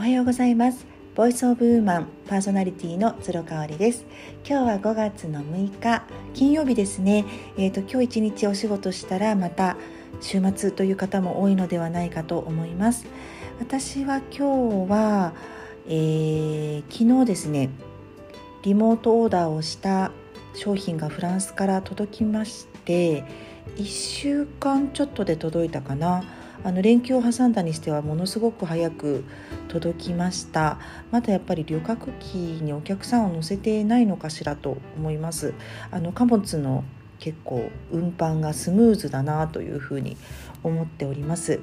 [0.00, 0.86] おはようございます。
[1.14, 4.06] ボイスオブウーマンパーソナリティの鶴香織です。
[4.48, 7.26] 今日は5月の6日金曜日ですね。
[7.58, 9.76] えっ、ー、と今日一日お仕事したらまた
[10.22, 13.04] 週末という方も多いのではないかと思います。
[13.58, 15.34] 私は今日は、
[15.86, 17.68] えー、昨日ですね
[18.62, 20.12] リモートオーダーをした
[20.54, 23.22] 商品がフランスから届きまして
[23.76, 26.24] 1週間ちょっとで届いたかな。
[26.62, 29.24] あの連休を挟んだにしてはものすごく早く
[29.70, 30.78] 届きました。
[31.12, 35.54] まだやっぱり旅客機にお客さんを乗せてないのかしらと思います。
[35.92, 36.84] あの貨物の
[37.20, 40.16] 結構運搬がスムーズだなというふうに
[40.64, 41.60] 思っております。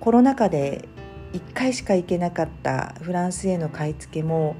[0.00, 0.88] コロナ禍で
[1.32, 4.56] 1回しか行けなかったフランスへの買い付けも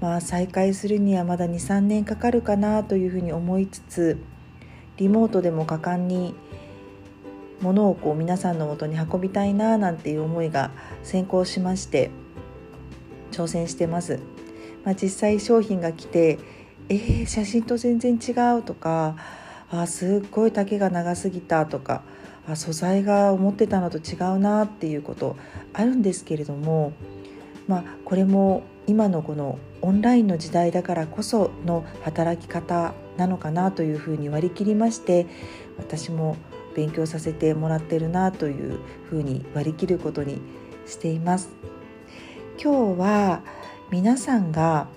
[0.00, 4.22] まあ再開するにはまだ23年かかるかなというふうに思いつつ
[4.98, 6.34] リモートでも果敢に
[7.62, 10.70] 物をこう皆さんのもとに運びたいななんていう思いが
[11.02, 12.10] 先行しまして
[13.30, 14.20] 挑戦してます。
[14.84, 16.38] まあ、実際商品が来て
[16.88, 19.16] えー、写真と全然違うとか
[19.70, 22.02] あすっごい丈が長すぎたとか
[22.46, 25.36] あ素材が思ってたのと違うなっていうこと
[25.72, 26.92] あるんですけれども、
[27.66, 35.26] まあ、これも今のこのオンラインの時代だからこその働き方なのかなというふうに割り切りまして
[35.78, 36.36] 私も
[36.74, 40.40] 勉強させてもらってるなというふうに割り切ることに
[40.86, 41.50] しています。
[42.62, 43.42] 今日は
[43.90, 44.88] 皆さんが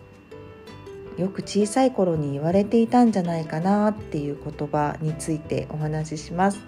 [1.17, 6.59] よく小さい頃に言われていたんじゃないかなっていう言葉についてお話しします。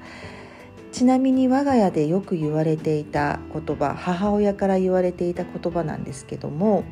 [0.91, 6.85] ちなみに我が家でよく言われていた言葉母親から言われていた言葉なんですけども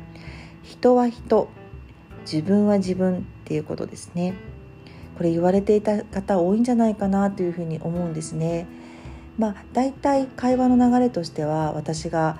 [0.62, 1.48] 人は人
[2.20, 4.34] 自分は自分っていうことですね。
[5.16, 8.66] これ言われていた方多いんじゃないかなというふうに思うんですね。
[9.38, 12.38] まあ、だいたい会話の流れとしては私が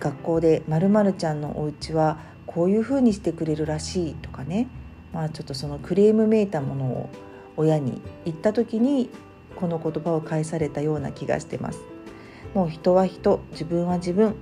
[0.00, 4.68] 学校で「まるちゃんのお家はこういうふうにしてくれるらしい」とかね、
[5.12, 7.08] まあ、ちょっとそのクレームめいたものを
[7.56, 9.10] 親に言った時に
[9.56, 11.80] この言葉を返されたような気がしてます。
[12.54, 14.34] もう人は人自分は自分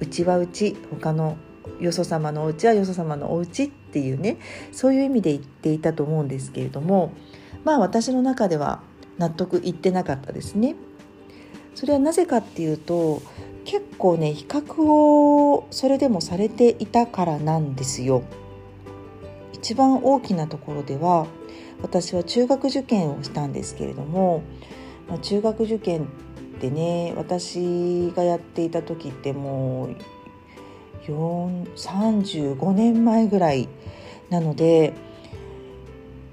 [0.00, 1.36] うちはうち他の
[1.80, 4.38] よそ様のお家はよそ様のお家っていうね
[4.72, 7.12] そういう意味で言っていたと思うんですけれども
[7.64, 8.82] まあ私の中では
[9.18, 10.74] 納得いってなかったですね。
[11.74, 13.22] それはなぜかっていうと
[13.64, 18.22] 結構ね比較をそれでもされていたからなんですよ。
[19.52, 21.26] 一番大きなところでは
[21.82, 24.42] 私は中学受験をしたんですけれども、
[25.08, 26.04] まあ、中学受験
[26.56, 29.96] ってね私がやっていた時ってもう
[31.06, 33.68] 35年前ぐらい
[34.30, 34.94] なので、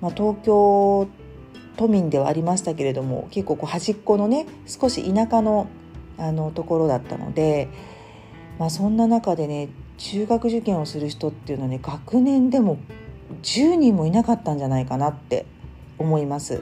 [0.01, 1.07] まあ、東京
[1.75, 5.67] 都民ではありましたけれども結構こう端っこのね少し田舎の
[6.17, 7.69] あのところだったので、
[8.59, 12.77] まあ、そんな中でね中学受験をする人っていうのはね学年でも
[13.41, 15.45] 10人もいなかったんじゃないかなって
[15.97, 16.61] 思います。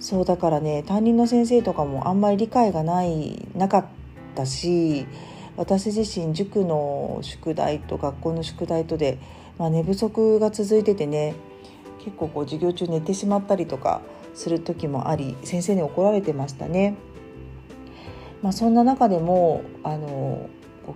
[0.00, 3.86] そうだからね担任の先生とかもあんまり理解がないなかっ
[4.34, 5.06] たし
[5.58, 9.18] 私自身塾の宿題と学校の宿題とで、
[9.58, 11.34] まあ、寝不足が続いててね
[11.98, 14.00] 結構こう授業中寝てしまったりとか
[14.34, 16.94] する時もあり先生に怒られてましたね。
[18.40, 20.48] まあ、そんな中でもあの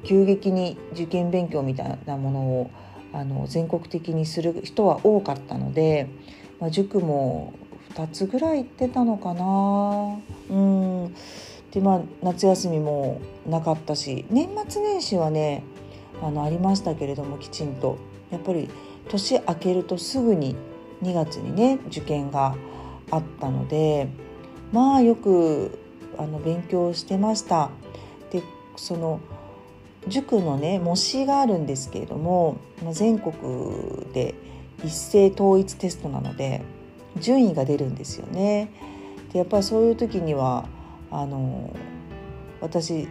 [0.05, 2.71] 急激に受験勉強みたいなものを
[3.13, 6.09] あの全国的にする人は多かったので、
[6.61, 7.53] まあ、塾も
[7.95, 11.15] 2つぐらい行ってたのかなうん
[11.73, 15.65] でまあ夏休みもなかったし年末年始はね
[16.23, 17.99] あのありましたけれどもきちんと
[18.31, 18.69] やっぱり
[19.09, 20.57] 年明けるとすぐに
[21.03, 22.55] 2月にね受験が
[23.11, 24.09] あったので
[24.71, 25.79] まあよく
[26.19, 27.71] あの勉強してました。
[28.31, 28.43] で
[28.77, 29.21] その
[30.09, 32.57] 塾のね模試があるんですけれども
[32.93, 33.33] 全国
[34.13, 34.35] で
[34.85, 36.63] 一斉統一テストなので
[37.19, 38.71] 順位が出るんですよね。
[39.33, 40.67] でやっぱりそういう時には
[41.13, 41.75] あの
[42.61, 43.09] 私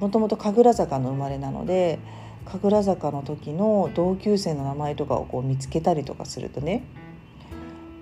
[0.00, 1.98] もともと神楽坂の生まれなので
[2.44, 6.84] 神楽坂の時の同級生の名前とかをこう見つけたりとかするとね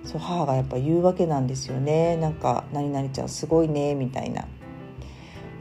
[0.05, 4.47] そう母がやっぱ言うわけなんですよねなんか「何々ちゃんすごいね」みたいな。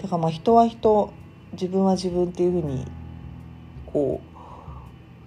[0.01, 1.11] だからまあ人は人
[1.53, 2.85] 自分は自分っていうふうに
[3.87, 4.35] こう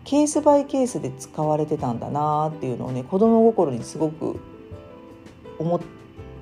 [0.04, 4.40] ケースバイケースで使われてたんだなっていうのをね子供心にすごく
[5.58, 5.80] 思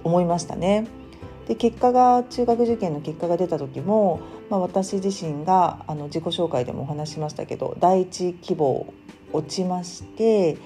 [0.05, 0.87] 思いましたね。
[1.47, 4.21] で結果が中学受験の結果が出た時も、
[4.51, 8.93] まあ、私自身があの自己紹介でもお話しましたけど第一希望
[9.33, 10.59] 落ちまして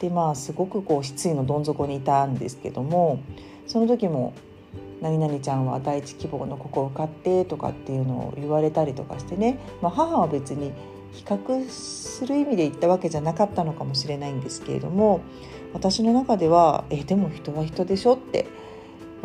[0.00, 3.22] でまあすごくこう失意のどん底にいたんですけども
[3.66, 4.34] その時も
[5.00, 10.72] 何々ちゃんは第一希望のここ受かってとかっていうのを言われたりとかしてね、まあ、母は別に
[11.12, 15.20] 比較する意味で言ったわけじゃなかったのかもしれないんですけれども
[15.72, 18.46] 私の中ではえでも人は人でしょって、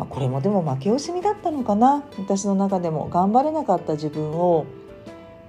[0.00, 2.02] まあ、これもでも負け惜しみだったのかな。
[2.16, 4.64] 私の中でも頑張れなかった自分を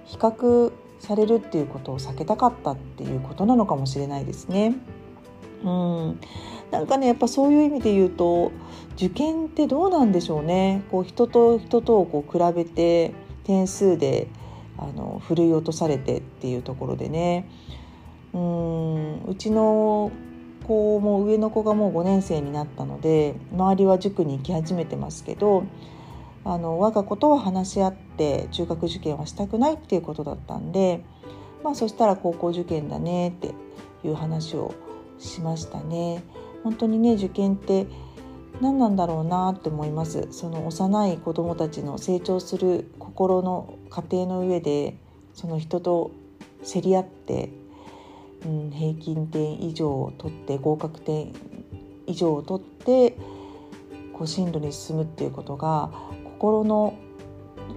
[0.04, 4.76] 比較されるっていうことを避けたかったっていうことなのかもしれないですね。
[5.64, 6.20] うん。
[6.70, 8.52] なんかねやっぱそういう意味で言うと
[8.96, 10.84] 受験ってどうなんでしょうね。
[10.92, 13.14] こう人と人とをこう比べて
[13.46, 14.28] 点数で
[14.78, 17.48] あのふるい落とされてっていうところでね。
[18.34, 19.24] うん。
[19.30, 20.12] うちの
[20.62, 25.66] 子も上の子がもう5年生になったので周りは塾に行き始めてますけど
[26.44, 31.04] あの我が子とは話し合って中学受験はしたくないっていうことだったんで
[31.64, 33.54] まあそしたら高校受験だねって
[34.04, 34.74] いう話を
[35.20, 36.24] しましたね。
[36.64, 37.88] 本当にね受験って
[38.60, 44.98] 何なんだろうなって思いますその幼い子どもたちの成長する心の過程の上で
[45.34, 46.12] その人と
[46.64, 47.50] 競り合って、
[48.46, 51.34] うん、平均点以上を取って合格点
[52.08, 53.16] 以上を取って
[54.14, 55.92] こう進路に進むっていうことが
[56.24, 56.98] 心の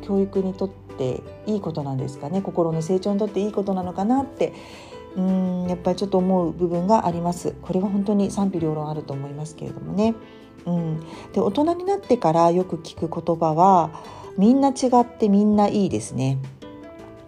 [0.02, 4.52] 教育にとっていいことなんですかね心の成長にとっていいことなのかなって
[5.16, 10.14] うんやっぱりちょっと思う部分がありますこれは本当に賛否両論あると思いますけれどもね。
[10.66, 11.00] うん、
[11.34, 13.90] で大人になってからよく聞く言葉は
[14.38, 16.38] みんな違ってみんないいですね。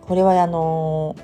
[0.01, 1.17] これはあの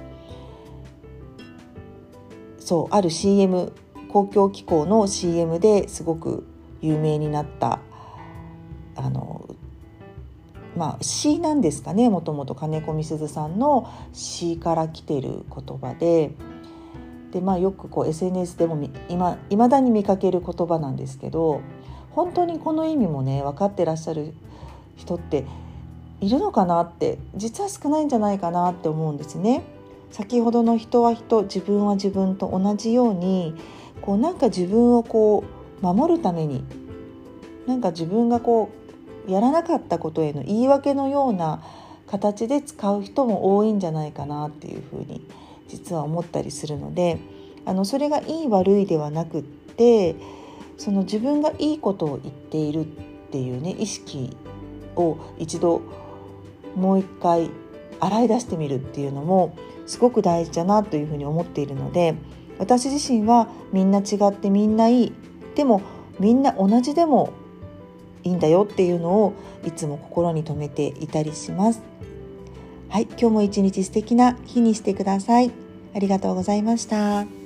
[2.65, 3.73] そうある CM
[4.09, 6.47] 公共機構の CM ですごく
[6.81, 7.81] 有名になった
[8.95, 9.49] あの
[10.77, 16.31] まあ詩なんですかねもともと金子みすずさんの詩から来てる言葉で
[17.33, 18.79] で、まあ、よくこう SNS でも
[19.09, 19.17] い
[19.57, 21.63] まだに見かける言葉なんですけど
[22.11, 24.35] 本当にこの意味もね分かってらっしゃる
[24.97, 25.47] 人って
[26.21, 29.65] いるのかなって実は少ないんじゃないかなって思うんですね。
[30.13, 33.55] 先ほどの人は人自分は自分と同じように
[34.03, 35.43] こうなんか自分をこ
[35.83, 36.65] う守るために
[37.67, 38.71] なんか自分がこ
[39.27, 41.63] うやらなかったことへの言い訳のような
[42.07, 45.27] 形で使う人も多いんじゃないかなっていうふうに
[45.69, 47.19] 実は思ったりするので
[47.65, 50.15] あのそれがいい悪いではなくって
[50.77, 52.85] その自分がいいことを言っているっ
[53.31, 54.37] ていうね意識
[54.97, 55.81] を一度
[56.77, 57.51] もう一回
[58.03, 59.57] 洗い出してみるっていうのも
[59.87, 62.15] すごく大事だなというふうに思っているので
[62.59, 65.13] 私自身はみんな違ってみんないい
[65.55, 65.83] でも
[66.19, 67.33] みんな同じでも
[68.25, 69.33] いいんだよっていうのを
[69.65, 71.83] いつも心に留めていたりします。
[72.89, 75.51] はい、今日も一日素敵な日にしてください。
[75.95, 77.42] ありがとうございました。